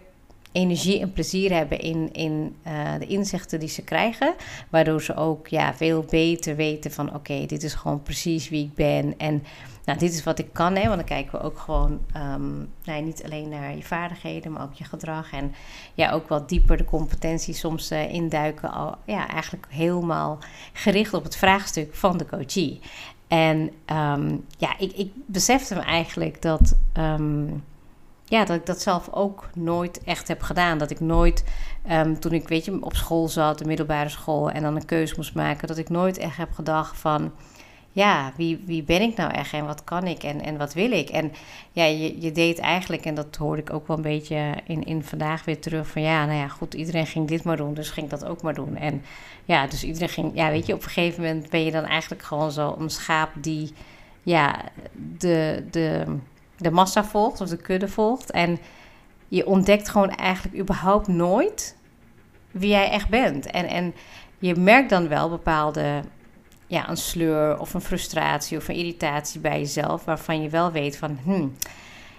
energie 0.52 1.00
en 1.00 1.12
plezier 1.12 1.52
hebben 1.52 1.80
in, 1.80 2.12
in 2.12 2.56
uh, 2.66 2.94
de 2.98 3.06
inzichten 3.06 3.60
die 3.60 3.68
ze 3.68 3.82
krijgen. 3.82 4.34
Waardoor 4.70 5.02
ze 5.02 5.16
ook 5.16 5.46
ja, 5.46 5.74
veel 5.74 6.04
beter 6.10 6.56
weten 6.56 6.90
van 6.90 7.14
oké, 7.14 7.46
dit 7.46 7.62
is 7.62 7.74
gewoon 7.74 8.02
precies 8.02 8.48
wie 8.48 8.64
ik 8.64 8.74
ben. 8.74 9.18
En 9.18 9.42
nou, 9.84 9.98
dit 9.98 10.12
is 10.12 10.24
wat 10.24 10.38
ik 10.38 10.52
kan. 10.52 10.76
Hè, 10.76 10.82
want 10.82 10.96
dan 10.96 11.04
kijken 11.04 11.38
we 11.38 11.44
ook 11.44 11.58
gewoon 11.58 12.00
um, 12.16 12.68
niet 13.04 13.24
alleen 13.24 13.48
naar 13.48 13.76
je 13.76 13.82
vaardigheden, 13.82 14.52
maar 14.52 14.62
ook 14.62 14.74
je 14.74 14.84
gedrag. 14.84 15.32
En 15.32 15.54
ja, 15.94 16.10
ook 16.10 16.28
wat 16.28 16.48
dieper 16.48 16.76
de 16.76 16.84
competenties 16.84 17.58
soms 17.58 17.92
uh, 17.92 18.12
induiken. 18.12 18.72
Al, 18.72 18.94
ja, 19.04 19.28
eigenlijk 19.28 19.66
helemaal 19.70 20.38
gericht 20.72 21.14
op 21.14 21.24
het 21.24 21.36
vraagstuk 21.36 21.94
van 21.94 22.18
de 22.18 22.26
coachie. 22.26 22.80
En 23.28 23.70
um, 23.86 24.44
ja, 24.58 24.78
ik, 24.78 24.92
ik 24.92 25.12
besefte 25.26 25.74
me 25.74 25.80
eigenlijk 25.80 26.42
dat. 26.42 26.76
Um, 26.98 27.64
ja, 28.28 28.44
dat 28.44 28.56
ik 28.56 28.66
dat 28.66 28.82
zelf 28.82 29.08
ook 29.10 29.48
nooit 29.54 30.02
echt 30.04 30.28
heb 30.28 30.42
gedaan. 30.42 30.78
Dat 30.78 30.90
ik 30.90 31.00
nooit, 31.00 31.44
um, 31.90 32.20
toen 32.20 32.32
ik 32.32 32.48
weet 32.48 32.64
je, 32.64 32.78
op 32.80 32.94
school 32.94 33.28
zat, 33.28 33.58
de 33.58 33.64
middelbare 33.64 34.08
school, 34.08 34.50
en 34.50 34.62
dan 34.62 34.76
een 34.76 34.84
keuze 34.84 35.14
moest 35.16 35.34
maken, 35.34 35.68
dat 35.68 35.78
ik 35.78 35.88
nooit 35.88 36.18
echt 36.18 36.36
heb 36.36 36.52
gedacht 36.52 36.98
van, 36.98 37.32
ja, 37.92 38.32
wie, 38.36 38.62
wie 38.66 38.82
ben 38.82 39.00
ik 39.00 39.16
nou 39.16 39.32
echt 39.32 39.52
en 39.52 39.66
wat 39.66 39.84
kan 39.84 40.04
ik 40.06 40.22
en, 40.22 40.40
en 40.40 40.56
wat 40.56 40.74
wil 40.74 40.90
ik? 40.90 41.08
En 41.08 41.32
ja, 41.72 41.84
je, 41.84 42.20
je 42.20 42.32
deed 42.32 42.58
eigenlijk, 42.58 43.04
en 43.04 43.14
dat 43.14 43.36
hoorde 43.36 43.62
ik 43.62 43.72
ook 43.72 43.86
wel 43.86 43.96
een 43.96 44.02
beetje 44.02 44.54
in, 44.66 44.84
in 44.84 45.04
vandaag 45.04 45.44
weer 45.44 45.60
terug, 45.60 45.88
van 45.88 46.02
ja, 46.02 46.26
nou 46.26 46.38
ja, 46.38 46.48
goed, 46.48 46.74
iedereen 46.74 47.06
ging 47.06 47.28
dit 47.28 47.44
maar 47.44 47.56
doen, 47.56 47.74
dus 47.74 47.90
ging 47.90 48.06
ik 48.06 48.18
dat 48.18 48.24
ook 48.24 48.42
maar 48.42 48.54
doen. 48.54 48.76
En 48.76 49.02
ja, 49.44 49.66
dus 49.66 49.84
iedereen 49.84 50.08
ging, 50.08 50.30
ja, 50.34 50.50
weet 50.50 50.66
je, 50.66 50.74
op 50.74 50.82
een 50.82 50.90
gegeven 50.90 51.22
moment 51.22 51.50
ben 51.50 51.64
je 51.64 51.70
dan 51.70 51.84
eigenlijk 51.84 52.22
gewoon 52.22 52.52
zo 52.52 52.76
een 52.78 52.90
schaap 52.90 53.30
die, 53.34 53.72
ja, 54.22 54.62
de, 55.18 55.64
de 55.70 56.04
de 56.58 56.70
massa 56.70 57.04
volgt 57.04 57.40
of 57.40 57.48
de 57.48 57.56
kudde 57.56 57.88
volgt. 57.88 58.30
En 58.30 58.58
je 59.28 59.46
ontdekt 59.46 59.88
gewoon 59.88 60.10
eigenlijk 60.10 60.58
überhaupt 60.58 61.08
nooit 61.08 61.76
wie 62.50 62.70
jij 62.70 62.90
echt 62.90 63.08
bent. 63.08 63.46
En, 63.46 63.66
en 63.66 63.94
je 64.38 64.54
merkt 64.54 64.90
dan 64.90 65.08
wel 65.08 65.28
bepaalde, 65.28 66.02
ja, 66.66 66.88
een 66.88 66.96
sleur 66.96 67.58
of 67.58 67.74
een 67.74 67.80
frustratie 67.80 68.58
of 68.58 68.68
een 68.68 68.74
irritatie 68.74 69.40
bij 69.40 69.58
jezelf, 69.58 70.04
waarvan 70.04 70.42
je 70.42 70.48
wel 70.48 70.72
weet 70.72 70.96
van, 70.96 71.18
hmm, 71.22 71.56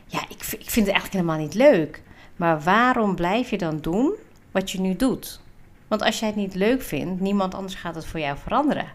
ja, 0.05 0.21
ik, 0.29 0.41
ik 0.41 0.69
vind 0.69 0.85
het 0.85 0.95
eigenlijk 0.95 1.13
helemaal 1.13 1.37
niet 1.37 1.53
leuk. 1.53 2.01
Maar 2.35 2.61
waarom 2.61 3.15
blijf 3.15 3.49
je 3.49 3.57
dan 3.57 3.77
doen 3.77 4.13
wat 4.51 4.71
je 4.71 4.79
nu 4.79 4.95
doet? 4.95 5.41
Want 5.87 6.01
als 6.01 6.19
jij 6.19 6.27
het 6.27 6.37
niet 6.37 6.55
leuk 6.55 6.81
vindt, 6.81 7.21
niemand 7.21 7.55
anders 7.55 7.75
gaat 7.75 7.95
het 7.95 8.05
voor 8.05 8.19
jou 8.19 8.37
veranderen. 8.37 8.87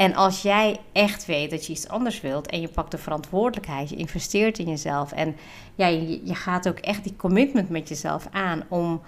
En 0.00 0.14
als 0.14 0.42
jij 0.42 0.80
echt 0.92 1.26
weet 1.26 1.50
dat 1.50 1.66
je 1.66 1.72
iets 1.72 1.88
anders 1.88 2.20
wilt 2.20 2.46
en 2.46 2.60
je 2.60 2.68
pakt 2.68 2.90
de 2.90 2.98
verantwoordelijkheid, 2.98 3.90
je 3.90 3.96
investeert 3.96 4.58
in 4.58 4.68
jezelf 4.68 5.12
en 5.12 5.36
ja, 5.74 5.86
je, 5.86 6.34
gaat 6.34 6.68
ook 6.68 6.78
echt 6.78 7.04
die 7.04 7.16
commitment 7.16 7.68
met 7.68 7.88
jezelf 7.88 8.28
aan 8.30 8.62
om 8.68 9.00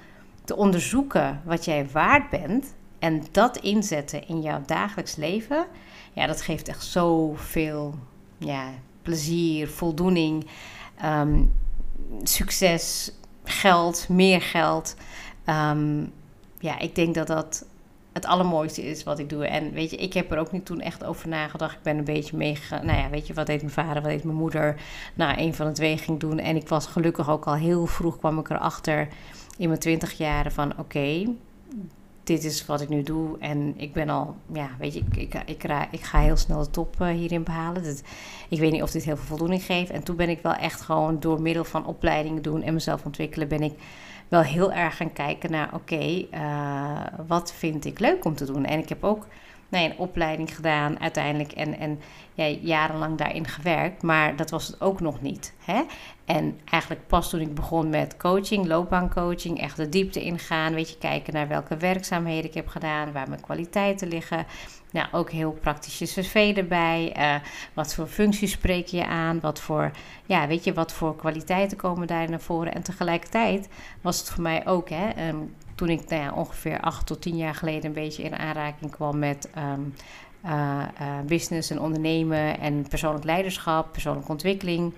te 0.44 0.56
onderzoeken 0.56 1.40
wat 1.44 1.64
jij 1.64 1.88
waard 1.92 2.30
bent 2.30 2.74
en 2.98 3.24
dat 3.30 3.56
inzetten 3.56 4.28
in 4.28 4.40
jouw 4.40 4.62
dagelijks 4.66 5.16
leven, 5.16 5.66
ja, 6.12 6.26
dat 6.26 6.42
geeft 6.42 6.68
echt 6.68 6.84
zoveel 6.84 7.94
ja, 8.38 8.70
plezier, 9.02 9.68
voldoening, 9.68 10.46
um, 11.04 11.52
succes, 12.22 13.12
geld, 13.44 14.08
meer 14.08 14.40
geld. 14.42 14.96
Um, 15.46 16.12
ja, 16.58 16.78
ik 16.78 16.94
denk 16.94 17.14
dat 17.14 17.26
dat 17.26 17.64
het 18.12 18.26
allermooiste 18.26 18.82
is 18.82 19.02
wat 19.02 19.18
ik 19.18 19.28
doe. 19.28 19.46
En 19.46 19.72
weet 19.72 19.90
je, 19.90 19.96
ik 19.96 20.12
heb 20.12 20.32
er 20.32 20.38
ook 20.38 20.52
niet 20.52 20.66
toen 20.66 20.80
echt 20.80 21.04
over 21.04 21.28
nagedacht. 21.28 21.76
Ik 21.76 21.82
ben 21.82 21.98
een 21.98 22.04
beetje 22.04 22.36
meegegaan. 22.36 22.86
Nou 22.86 22.98
ja, 22.98 23.10
weet 23.10 23.26
je, 23.26 23.34
wat 23.34 23.46
deed 23.46 23.60
mijn 23.60 23.72
vader, 23.72 24.02
wat 24.02 24.10
deed 24.10 24.24
mijn 24.24 24.36
moeder? 24.36 24.80
Nou, 25.14 25.38
een 25.38 25.54
van 25.54 25.66
de 25.66 25.72
twee 25.72 25.98
ging 25.98 26.20
doen. 26.20 26.38
En 26.38 26.56
ik 26.56 26.68
was 26.68 26.86
gelukkig 26.86 27.30
ook 27.30 27.44
al 27.44 27.54
heel 27.54 27.86
vroeg 27.86 28.18
kwam 28.18 28.38
ik 28.38 28.50
erachter 28.50 29.08
in 29.58 29.68
mijn 29.68 29.80
twintig 29.80 30.12
jaren 30.12 30.52
van 30.52 30.78
oké, 30.78 31.24
dit 32.24 32.44
is 32.44 32.66
wat 32.66 32.80
ik 32.80 32.88
nu 32.88 33.02
doe. 33.02 33.38
En 33.38 33.74
ik 33.76 33.92
ben 33.92 34.08
al, 34.08 34.36
ja, 34.52 34.70
weet 34.78 34.94
je, 34.94 35.00
ik, 35.00 35.16
ik, 35.16 35.42
ik, 35.46 35.64
ik 35.90 36.02
ga 36.02 36.18
heel 36.18 36.36
snel 36.36 36.58
de 36.58 36.70
top 36.70 36.96
uh, 37.00 37.08
hierin 37.08 37.42
behalen. 37.42 37.82
Dat, 37.82 38.02
ik 38.48 38.58
weet 38.58 38.72
niet 38.72 38.82
of 38.82 38.90
dit 38.90 39.04
heel 39.04 39.16
veel 39.16 39.26
voldoening 39.26 39.62
geeft. 39.62 39.90
En 39.90 40.02
toen 40.02 40.16
ben 40.16 40.28
ik 40.28 40.42
wel 40.42 40.54
echt 40.54 40.80
gewoon 40.80 41.20
door 41.20 41.42
middel 41.42 41.64
van 41.64 41.86
opleidingen 41.86 42.42
doen 42.42 42.62
en 42.62 42.74
mezelf 42.74 43.04
ontwikkelen, 43.04 43.48
ben 43.48 43.62
ik 43.62 43.72
wel 44.32 44.42
heel 44.42 44.72
erg 44.72 44.96
gaan 44.96 45.12
kijken 45.12 45.50
naar: 45.50 45.74
oké, 45.74 46.26
uh, 46.34 47.00
wat 47.26 47.52
vind 47.52 47.84
ik 47.84 47.98
leuk 47.98 48.24
om 48.24 48.34
te 48.34 48.44
doen? 48.44 48.64
En 48.64 48.78
ik 48.78 48.88
heb 48.88 49.04
ook 49.04 49.26
nee, 49.72 49.90
een 49.90 49.98
opleiding 49.98 50.54
gedaan 50.54 51.00
uiteindelijk 51.00 51.52
en, 51.52 51.78
en 51.78 52.00
ja, 52.34 52.46
jarenlang 52.46 53.18
daarin 53.18 53.46
gewerkt, 53.46 54.02
maar 54.02 54.36
dat 54.36 54.50
was 54.50 54.66
het 54.66 54.80
ook 54.80 55.00
nog 55.00 55.20
niet. 55.20 55.54
Hè? 55.64 55.82
En 56.24 56.60
eigenlijk 56.64 57.06
pas 57.06 57.30
toen 57.30 57.40
ik 57.40 57.54
begon 57.54 57.88
met 57.88 58.16
coaching, 58.16 58.66
loopbaancoaching, 58.66 59.60
echt 59.60 59.76
de 59.76 59.88
diepte 59.88 60.22
ingaan, 60.22 60.74
weet 60.74 60.90
je, 60.90 60.98
kijken 60.98 61.32
naar 61.32 61.48
welke 61.48 61.76
werkzaamheden 61.76 62.44
ik 62.44 62.54
heb 62.54 62.68
gedaan, 62.68 63.12
waar 63.12 63.28
mijn 63.28 63.40
kwaliteiten 63.40 64.08
liggen. 64.08 64.46
Nou, 64.90 65.06
ook 65.12 65.30
heel 65.30 65.52
praktische 65.52 66.04
cv 66.04 66.52
erbij. 66.56 67.14
Uh, 67.18 67.34
wat 67.72 67.94
voor 67.94 68.06
functies 68.06 68.52
spreek 68.52 68.86
je 68.86 69.06
aan? 69.06 69.40
Wat 69.40 69.60
voor, 69.60 69.90
ja, 70.26 70.46
weet 70.46 70.64
je, 70.64 70.72
wat 70.72 70.92
voor 70.92 71.16
kwaliteiten 71.16 71.76
komen 71.76 72.06
daar 72.06 72.30
naar 72.30 72.40
voren? 72.40 72.74
En 72.74 72.82
tegelijkertijd 72.82 73.68
was 74.00 74.18
het 74.18 74.30
voor 74.30 74.42
mij 74.42 74.66
ook, 74.66 74.88
hè, 74.88 75.28
um, 75.28 75.54
toen 75.82 75.90
ik 75.90 76.08
nou 76.08 76.34
ongeveer 76.34 76.80
acht 76.80 77.06
tot 77.06 77.22
tien 77.22 77.36
jaar 77.36 77.54
geleden 77.54 77.84
een 77.84 77.92
beetje 77.92 78.22
in 78.22 78.36
aanraking 78.36 78.90
kwam 78.90 79.18
met 79.18 79.50
um, 79.58 79.94
uh, 80.44 80.82
uh, 81.00 81.20
business 81.26 81.70
en 81.70 81.80
ondernemen 81.80 82.60
en 82.60 82.88
persoonlijk 82.88 83.24
leiderschap, 83.24 83.92
persoonlijke 83.92 84.30
ontwikkeling. 84.30 84.92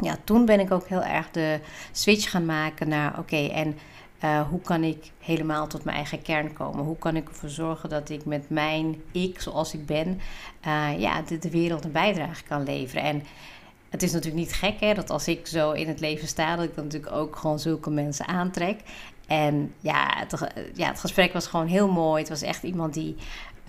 Ja, 0.00 0.16
toen 0.24 0.44
ben 0.44 0.60
ik 0.60 0.72
ook 0.72 0.88
heel 0.88 1.02
erg 1.02 1.30
de 1.30 1.60
switch 1.92 2.30
gaan 2.30 2.46
maken 2.46 2.88
naar 2.88 3.18
oké, 3.18 3.46
en 3.46 3.78
uh, 4.24 4.48
hoe 4.48 4.60
kan 4.60 4.84
ik 4.84 5.10
helemaal 5.18 5.66
tot 5.66 5.84
mijn 5.84 5.96
eigen 5.96 6.22
kern 6.22 6.52
komen? 6.52 6.84
Hoe 6.84 6.98
kan 6.98 7.16
ik 7.16 7.28
ervoor 7.28 7.48
zorgen 7.48 7.88
dat 7.88 8.08
ik 8.08 8.24
met 8.24 8.50
mijn 8.50 9.02
ik, 9.12 9.40
zoals 9.40 9.74
ik 9.74 9.86
ben, 9.86 10.20
ja, 10.98 11.22
de, 11.22 11.38
de 11.38 11.50
wereld 11.50 11.84
een 11.84 11.92
bijdrage 11.92 12.44
kan 12.44 12.62
leveren? 12.62 13.02
En 13.02 13.22
het 13.88 14.02
is 14.02 14.12
natuurlijk 14.12 14.42
niet 14.42 14.54
gek 14.54 14.80
hè, 14.80 14.94
dat 14.94 15.10
als 15.10 15.28
ik 15.28 15.46
zo 15.46 15.72
in 15.72 15.88
het 15.88 16.00
leven 16.00 16.28
sta, 16.28 16.56
dat 16.56 16.64
ik 16.64 16.74
dan 16.74 16.84
natuurlijk 16.84 17.12
ook 17.12 17.36
gewoon 17.36 17.58
zulke 17.58 17.90
mensen 17.90 18.26
aantrek. 18.26 18.80
En 19.28 19.74
ja 19.80 20.12
het, 20.16 20.52
ja, 20.74 20.88
het 20.88 21.00
gesprek 21.00 21.32
was 21.32 21.46
gewoon 21.46 21.66
heel 21.66 21.88
mooi. 21.88 22.20
Het 22.20 22.28
was 22.28 22.42
echt 22.42 22.62
iemand 22.62 22.94
die 22.94 23.16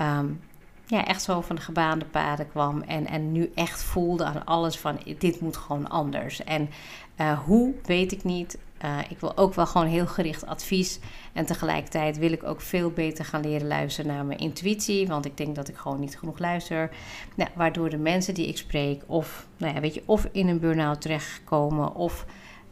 um, 0.02 0.42
ja, 0.86 1.06
echt 1.06 1.22
zo 1.22 1.42
van 1.42 1.56
de 1.56 1.62
gebaande 1.62 2.06
paden 2.06 2.50
kwam. 2.50 2.82
En, 2.82 3.08
en 3.08 3.32
nu 3.32 3.52
echt 3.56 3.84
voelde 3.84 4.24
aan 4.24 4.46
alles 4.46 4.78
van 4.78 5.00
dit 5.18 5.42
moet 5.42 5.58
gewoon 5.58 5.90
anders. 5.90 6.44
En 6.44 6.70
uh, 7.18 7.40
hoe, 7.40 7.74
weet 7.84 8.12
ik 8.12 8.24
niet. 8.24 8.58
Uh, 8.86 8.98
ik 9.10 9.20
wil 9.20 9.38
ook 9.38 9.54
wel 9.54 9.66
gewoon 9.66 9.88
heel 9.88 10.08
gericht 10.08 10.46
advies. 10.46 11.00
En 11.34 11.46
tegelijkertijd 11.46 12.18
wil 12.18 12.32
ik 12.32 12.44
ook 12.44 12.62
veel 12.62 12.92
beter 12.92 13.26
gaan 13.26 13.42
leren 13.42 13.68
luisteren 13.68 14.12
naar 14.12 14.26
mijn 14.26 14.40
intuïtie. 14.40 15.08
Want 15.08 15.26
ik 15.26 15.38
denk 15.38 15.56
dat 15.56 15.68
ik 15.68 15.78
gewoon 15.78 16.00
niet 16.00 16.18
genoeg 16.18 16.40
luister. 16.40 16.90
Nou, 17.36 17.50
waardoor 17.56 17.90
de 17.90 17.98
mensen 17.98 18.34
die 18.34 18.48
ik 18.48 18.58
spreek, 18.58 19.04
of, 19.06 19.48
nou 19.58 19.74
ja, 19.74 19.80
weet 19.80 19.94
je, 19.94 20.04
of 20.06 20.28
in 20.32 20.48
een 20.48 20.60
burn-out 20.60 21.02
terechtkomen. 21.02 21.96
Of 21.96 22.26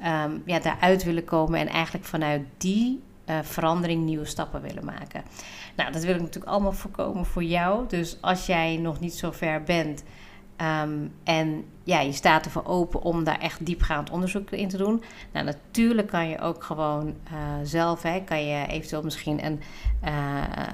um, 0.06 0.42
ja, 0.46 0.60
daaruit 0.60 1.04
willen 1.04 1.26
komen. 1.26 1.60
En 1.60 1.68
eigenlijk 1.68 2.06
vanuit 2.06 2.42
die 2.58 3.02
uh, 3.30 3.40
verandering 3.42 4.04
nieuwe 4.04 4.26
stappen 4.26 4.62
willen 4.62 4.86
maken. 4.86 5.24
Nou, 5.76 5.92
dat 5.92 6.04
wil 6.04 6.16
ik 6.16 6.22
natuurlijk 6.22 6.52
allemaal 6.52 6.72
voorkomen 6.72 7.26
voor 7.26 7.44
jou. 7.44 7.88
Dus 7.88 8.18
als 8.22 8.46
jij 8.46 8.78
nog 8.78 9.00
niet 9.00 9.14
zo 9.14 9.32
ver 9.32 9.64
bent 9.64 10.04
um, 10.62 11.14
en 11.24 11.66
ja, 11.84 12.00
je 12.00 12.12
staat 12.12 12.46
ervoor 12.46 12.66
open 12.66 13.02
om 13.02 13.24
daar 13.24 13.40
echt 13.40 13.66
diepgaand 13.66 14.10
onderzoek 14.10 14.52
in 14.52 14.68
te 14.68 14.78
doen. 14.78 15.04
Nou, 15.32 15.46
natuurlijk 15.46 16.08
kan 16.08 16.30
je 16.30 16.40
ook 16.40 16.64
gewoon 16.64 17.08
uh, 17.08 17.40
zelf, 17.64 18.02
hè, 18.02 18.22
kan 18.22 18.46
je 18.46 18.68
eventueel 18.68 19.04
misschien 19.04 19.46
een 19.46 19.62
uh, 20.06 20.12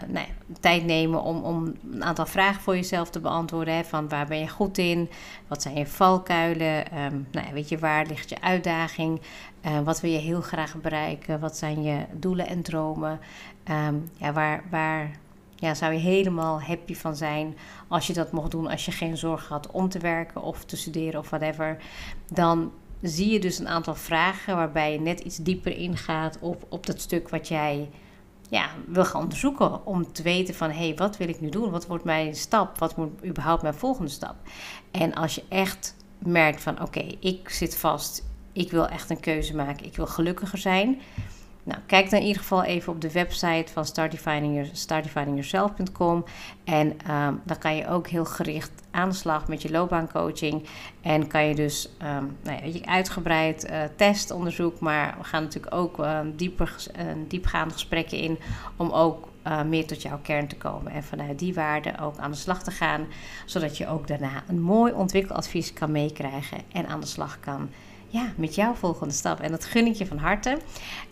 nou 0.08 0.26
tijd 0.60 0.86
nemen 0.86 1.24
om, 1.24 1.44
om 1.44 1.74
een 1.92 2.04
aantal 2.04 2.26
vragen 2.26 2.62
voor 2.62 2.76
jezelf 2.76 3.10
te 3.10 3.20
beantwoorden. 3.20 3.76
Hè, 3.76 3.84
van 3.84 4.10
waar 4.10 4.28
ben 4.28 4.40
je 4.40 4.48
goed 4.48 4.78
in? 4.78 5.10
Wat 5.48 5.62
zijn 5.62 5.76
je 5.76 5.88
valkuilen? 5.88 7.04
Um, 7.04 7.28
nou 7.32 7.48
weet 7.54 7.70
je, 7.70 7.78
waar 7.78 8.06
ligt 8.06 8.30
je 8.30 8.42
uitdaging? 8.42 9.22
Uh, 9.66 9.80
wat 9.80 10.02
wil 10.02 10.12
je 10.12 10.18
heel 10.18 10.42
graag 10.42 10.76
bereiken? 10.82 11.40
Wat 11.40 11.58
zijn 11.58 11.84
je 11.84 12.06
doelen 12.12 12.48
en 12.48 12.62
dromen? 12.62 13.20
Um, 13.70 14.10
ja, 14.18 14.34
waar, 14.34 14.64
waar 14.70 15.12
ja, 15.64 15.74
zou 15.74 15.94
je 15.94 16.00
helemaal 16.00 16.62
happy 16.62 16.96
van 16.96 17.16
zijn 17.16 17.58
als 17.88 18.08
je 18.08 18.14
dat 18.14 18.32
mocht 18.32 18.52
doen 18.52 18.68
als 18.68 18.86
je 18.86 18.92
geen 18.92 19.18
zorg 19.18 19.48
had 19.48 19.72
om 19.72 19.90
te 19.90 20.00
werken 20.00 20.42
of 20.42 20.66
te 20.66 20.78
studeren 20.78 21.20
of 21.20 21.30
whatever. 21.30 21.78
Dan 22.32 22.72
zie 23.02 23.32
je 23.32 23.40
dus 23.40 23.60
een 23.60 23.68
aantal 23.68 23.96
vragen 23.96 24.56
waarbij 24.56 24.94
je 24.94 25.00
net 25.00 25.20
iets 25.20 25.38
dieper 25.38 25.78
ingaat 25.78 26.38
op, 26.40 26.66
op 26.70 26.86
dat 26.86 27.02
stuk 27.02 27.30
wat 27.30 27.48
jij 27.48 27.90
ja, 28.50 28.70
wil 28.88 29.06
gaan 29.06 29.22
onderzoeken. 29.22 29.86
Om 29.86 30.14
te 30.14 30.24
weten 30.24 30.54
van, 30.54 30.70
hé, 30.70 30.88
hey, 30.88 30.96
wat 30.96 31.18
wil 31.18 31.30
ik 31.30 31.42
nu 31.42 31.50
doen? 31.50 31.72
Wat 31.72 31.88
wordt 31.88 32.04
mijn 32.04 32.36
stap? 32.36 32.78
Wat 32.78 32.96
moet 32.96 33.26
überhaupt 33.26 33.62
mijn 33.62 33.74
volgende 33.74 34.12
stap? 34.12 34.36
En 34.92 35.14
als 35.14 35.36
je 35.36 35.44
echt 35.50 35.96
merkt 36.18 36.62
van, 36.62 36.82
oké, 36.82 37.06
ik 37.20 37.50
zit 37.50 37.76
vast. 37.76 38.24
Ik 38.54 38.72
wil 38.72 38.88
echt 38.88 39.10
een 39.10 39.20
keuze 39.20 39.56
maken. 39.56 39.86
Ik 39.86 39.96
wil 39.96 40.08
gelukkiger 40.08 40.58
zijn 40.58 41.02
Nou, 41.64 41.80
kijk 41.86 42.10
dan 42.10 42.20
in 42.20 42.26
ieder 42.26 42.42
geval 42.42 42.64
even 42.64 42.94
op 42.94 43.02
de 43.02 43.12
website 43.12 43.66
van 43.74 43.86
startdefiningyourself.com. 43.86 46.24
En 46.64 46.98
ehm, 47.08 47.34
dan 47.44 47.58
kan 47.58 47.76
je 47.76 47.88
ook 47.88 48.08
heel 48.08 48.26
gericht 48.26 48.72
aan 48.92 49.10
de 49.10 49.16
slag 49.16 49.48
met 49.48 49.62
je 49.62 49.72
loopbaancoaching. 49.72 50.68
En 51.02 51.28
kan 51.28 51.46
je 51.46 51.56
dus 51.56 51.90
um, 52.18 52.38
nou 52.44 52.72
ja, 52.72 52.86
uitgebreid 52.86 53.70
uh, 53.70 53.82
testonderzoek, 53.96 54.80
maar 54.80 55.16
we 55.18 55.24
gaan 55.24 55.44
natuurlijk 55.44 55.76
ook 55.76 56.00
uh, 56.00 56.20
dieper, 56.36 56.76
diepgaande 57.28 57.74
gesprekken 57.74 58.18
in 58.18 58.40
om 58.76 58.92
ook 58.92 59.28
uh, 59.48 59.64
meer 59.64 59.88
tot 59.88 60.02
jouw 60.02 60.20
kern 60.22 60.48
te 60.48 60.56
komen. 60.56 60.92
En 60.92 61.04
vanuit 61.04 61.40
die 61.40 61.54
waarden 61.54 62.00
ook 62.00 62.18
aan 62.18 62.32
de 62.32 62.38
slag 62.38 62.64
te 62.64 62.72
gaan. 62.72 63.08
Zodat 63.46 63.78
je 63.78 63.88
ook 63.88 64.08
daarna 64.08 64.44
een 64.48 64.62
mooi 64.62 64.94
ontwikkeladvies 64.94 65.74
kan 65.74 65.92
meekrijgen 65.92 66.58
en 66.72 66.88
aan 66.88 67.00
de 67.00 67.08
slag 67.08 67.40
kan 67.40 67.70
ja, 68.14 68.34
met 68.36 68.56
jouw 68.56 68.74
volgende 68.74 69.14
stap. 69.14 69.40
En 69.40 69.52
dat 69.52 69.66
gun 69.66 69.86
ik 69.86 69.96
je 69.96 70.06
van 70.06 70.18
harte. 70.18 70.58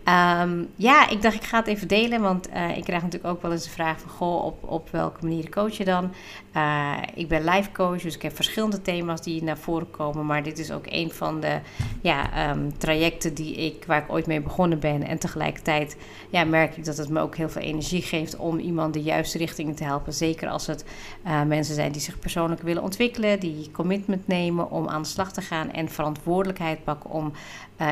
Um, 0.06 0.70
ja, 0.76 1.10
ik 1.10 1.22
dacht 1.22 1.36
ik 1.36 1.44
ga 1.44 1.58
het 1.58 1.68
even 1.68 1.88
delen, 1.88 2.22
want 2.22 2.50
uh, 2.50 2.78
ik 2.78 2.84
krijg 2.84 3.02
natuurlijk 3.02 3.34
ook 3.34 3.42
wel 3.42 3.52
eens 3.52 3.64
de 3.64 3.70
vraag 3.70 4.00
van... 4.00 4.10
Goh, 4.10 4.46
op, 4.46 4.70
op 4.70 4.90
welke 4.90 5.20
manier 5.22 5.50
coach 5.50 5.78
je 5.78 5.86
dan? 5.86 6.12
Uh, 6.56 6.98
ik 7.14 7.28
ben 7.28 7.44
life 7.44 7.72
coach, 7.72 8.02
dus 8.02 8.16
ik 8.16 8.22
heb 8.22 8.36
verschillende 8.36 8.82
thema's 8.82 9.22
die 9.22 9.44
naar 9.44 9.58
voren 9.58 9.92
komen. 9.92 10.26
Maar 10.26 10.44
dit 10.44 10.60
is 10.60 10.72
ook 10.72 10.86
een 10.90 11.12
van 11.12 11.40
de 11.40 11.60
ja, 12.02 12.50
um, 12.50 12.78
trajecten 12.78 13.34
die 13.34 13.56
ik, 13.56 13.84
waar 13.86 14.04
ik 14.04 14.12
ooit 14.12 14.26
mee 14.26 14.42
begonnen 14.42 14.80
ben. 14.80 15.08
En 15.08 15.20
tegelijkertijd 15.20 15.98
ja, 16.30 16.44
merk 16.44 16.78
ik 16.78 16.86
dat 16.86 16.98
het 16.98 17.10
me 17.10 17.20
ook 17.20 17.36
heel 17.36 17.50
veel 17.50 17.62
energie 17.62 18.02
geeft... 18.02 18.38
om 18.38 18.60
iemand 18.60 18.94
de 18.94 19.02
juiste 19.02 19.38
richting 19.38 19.78
te 19.78 19.84
helpen. 19.84 20.14
Zeker 20.14 20.50
als 20.50 20.68
het 20.68 20.86
uh, 21.26 21.42
mensen 21.42 21.76
zijn 21.76 21.92
die 21.92 22.02
zich 22.02 22.20
persoonlijk 22.20 22.62
willen 22.62 22.84
ontwikkelen... 22.84 23.40
die 23.40 23.72
commitment 23.72 24.28
nemen 24.28 24.72
om 24.72 24.88
aan 24.88 25.02
de 25.02 25.08
slag 25.08 25.32
te 25.32 25.42
gaan 25.42 25.72
en 25.72 25.90
verantwoordelijkheid 25.90 26.84
om 27.06 27.32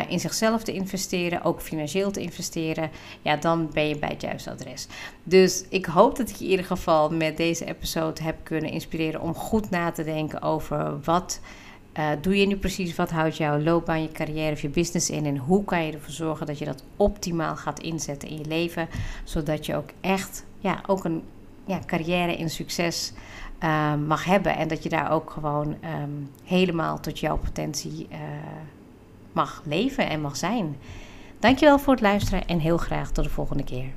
in 0.08 0.20
zichzelf 0.20 0.64
te 0.64 0.74
investeren, 0.74 1.44
ook 1.44 1.62
financieel 1.62 2.12
te 2.12 2.22
investeren, 2.22 2.90
ja, 3.22 3.36
dan 3.36 3.70
ben 3.74 3.88
je 3.88 4.00
bij 4.00 4.10
het 4.10 4.22
juiste 4.22 4.52
adres. 4.52 4.88
Dus 5.24 5.66
ik 5.70 5.86
hoop 5.86 6.16
dat 6.16 6.30
ik 6.30 6.36
je 6.36 6.44
in 6.44 6.50
ieder 6.50 6.66
geval 6.66 7.10
met 7.10 7.38
deze 7.38 7.66
episode 7.66 8.24
heb 8.24 8.36
kunnen 8.44 8.72
inspireren 8.72 9.22
om 9.22 9.34
goed 9.34 9.70
na 9.70 9.92
te 9.92 10.04
denken 10.04 10.42
over 10.42 11.00
wat. 11.04 11.40
Uh, 12.00 12.10
doe 12.22 12.40
je 12.40 12.46
nu 12.46 12.58
precies 12.58 12.96
wat 12.96 13.10
houdt 13.10 13.38
jouw 13.38 13.60
loopbaan, 13.60 14.02
je 14.02 14.12
carrière 14.12 14.52
of 14.52 14.62
je 14.62 14.70
business 14.70 15.10
in? 15.10 15.26
En 15.26 15.38
hoe 15.38 15.64
kan 15.64 15.86
je 15.86 15.92
ervoor 15.92 16.14
zorgen 16.14 16.46
dat 16.46 16.58
je 16.58 16.66
dat 16.66 16.84
optimaal 16.96 17.56
gaat 17.56 17.80
inzetten 17.80 18.30
in 18.30 18.38
je 18.38 18.46
leven? 18.46 18.90
Zodat 19.24 19.66
je 19.66 19.76
ook 19.76 19.90
echt 20.02 20.46
ja, 20.60 20.82
ook 20.88 21.04
een 21.04 21.24
ja, 21.66 21.80
carrière 21.86 22.36
in 22.36 22.50
succes 22.50 23.14
uh, 23.64 23.96
mag 23.96 24.24
hebben. 24.24 24.56
En 24.56 24.68
dat 24.68 24.84
je 24.84 24.90
daar 24.90 25.12
ook 25.12 25.30
gewoon 25.30 25.68
um, 25.68 26.30
helemaal 26.44 27.00
tot 27.00 27.20
jouw 27.20 27.38
potentie 27.38 28.08
uh, 28.12 28.18
mag 29.40 29.62
leven 29.66 30.10
en 30.10 30.22
mag 30.22 30.38
zijn. 30.38 30.78
Dankjewel 31.40 31.80
voor 31.80 31.94
het 31.94 32.02
luisteren 32.02 32.48
en 32.48 32.60
heel 32.60 32.78
graag 32.78 33.12
tot 33.12 33.24
de 33.24 33.30
volgende 33.30 33.64
keer. 33.64 33.90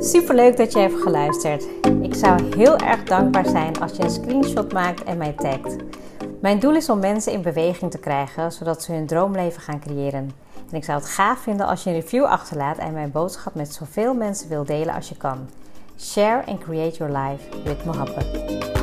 Superleuk 0.00 0.56
dat 0.56 0.72
je 0.72 0.78
hebt 0.78 1.02
geluisterd. 1.02 1.68
Ik 2.02 2.14
zou 2.14 2.56
heel 2.56 2.76
erg 2.76 3.04
dankbaar 3.04 3.46
zijn 3.46 3.80
als 3.80 3.96
je 3.96 4.02
een 4.02 4.10
screenshot 4.10 4.72
maakt 4.72 5.04
en 5.04 5.18
mij 5.18 5.32
tagt. 5.32 5.76
Mijn 6.40 6.58
doel 6.58 6.74
is 6.74 6.88
om 6.88 6.98
mensen 6.98 7.32
in 7.32 7.42
beweging 7.42 7.90
te 7.90 7.98
krijgen, 7.98 8.52
zodat 8.52 8.82
ze 8.82 8.92
hun 8.92 9.06
droomleven 9.06 9.62
gaan 9.62 9.80
creëren. 9.80 10.30
En 10.70 10.76
ik 10.76 10.84
zou 10.84 10.98
het 10.98 11.08
gaaf 11.08 11.38
vinden 11.38 11.66
als 11.66 11.82
je 11.84 11.90
een 11.90 12.00
review 12.00 12.24
achterlaat 12.24 12.78
en 12.78 12.92
mijn 12.92 13.10
boodschap 13.10 13.54
met 13.54 13.74
zoveel 13.74 14.14
mensen 14.14 14.48
wil 14.48 14.64
delen 14.64 14.94
als 14.94 15.08
je 15.08 15.16
kan. 15.16 15.48
Share 16.00 16.44
and 16.48 16.60
create 16.60 16.98
your 16.98 17.10
life 17.10 17.46
with 17.64 17.78
Mohabbat. 17.84 18.79